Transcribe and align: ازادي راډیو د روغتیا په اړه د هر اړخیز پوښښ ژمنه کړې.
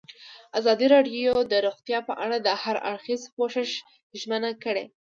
ازادي 0.59 0.87
راډیو 0.93 1.33
د 1.51 1.53
روغتیا 1.65 1.99
په 2.09 2.13
اړه 2.23 2.37
د 2.41 2.47
هر 2.61 2.75
اړخیز 2.89 3.21
پوښښ 3.35 3.59
ژمنه 4.19 4.51
کړې. 4.63 4.85